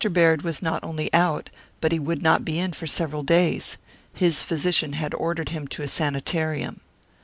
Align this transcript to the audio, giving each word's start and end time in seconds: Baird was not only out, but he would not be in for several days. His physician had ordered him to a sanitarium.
Baird 0.13 0.41
was 0.41 0.63
not 0.63 0.83
only 0.83 1.13
out, 1.13 1.51
but 1.79 1.91
he 1.91 1.99
would 1.99 2.23
not 2.23 2.43
be 2.43 2.57
in 2.57 2.73
for 2.73 2.87
several 2.87 3.21
days. 3.21 3.77
His 4.13 4.43
physician 4.43 4.93
had 4.93 5.13
ordered 5.13 5.49
him 5.49 5.67
to 5.67 5.83
a 5.83 5.87
sanitarium. 5.87 6.81